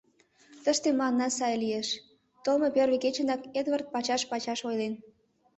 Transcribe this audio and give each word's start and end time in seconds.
—Тыште 0.63 0.87
мыланна 0.97 1.27
сай 1.37 1.53
лиеш,— 1.63 1.87
толмо 2.43 2.67
первый 2.75 2.99
кечынак 3.03 3.41
Эдвард 3.59 3.87
пачаш-пачаш 3.93 4.59
ойлен. 4.69 4.93